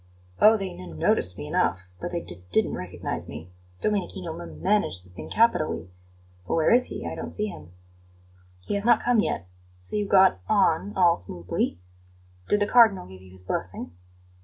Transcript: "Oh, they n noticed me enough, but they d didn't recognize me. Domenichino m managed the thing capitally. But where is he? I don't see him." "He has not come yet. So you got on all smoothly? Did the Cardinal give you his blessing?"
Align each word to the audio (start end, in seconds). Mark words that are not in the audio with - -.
"Oh, 0.39 0.57
they 0.57 0.71
n 0.71 0.97
noticed 0.97 1.37
me 1.37 1.45
enough, 1.45 1.87
but 1.99 2.09
they 2.11 2.21
d 2.23 2.43
didn't 2.51 2.73
recognize 2.73 3.29
me. 3.29 3.51
Domenichino 3.81 4.31
m 4.35 4.59
managed 4.59 5.05
the 5.05 5.11
thing 5.11 5.29
capitally. 5.29 5.91
But 6.47 6.55
where 6.55 6.71
is 6.71 6.85
he? 6.87 7.05
I 7.05 7.13
don't 7.13 7.29
see 7.29 7.45
him." 7.49 7.71
"He 8.61 8.73
has 8.73 8.83
not 8.83 9.03
come 9.03 9.19
yet. 9.19 9.47
So 9.81 9.95
you 9.95 10.07
got 10.07 10.39
on 10.49 10.93
all 10.97 11.15
smoothly? 11.15 11.77
Did 12.49 12.61
the 12.61 12.65
Cardinal 12.65 13.05
give 13.05 13.21
you 13.21 13.29
his 13.29 13.43
blessing?" 13.43 13.91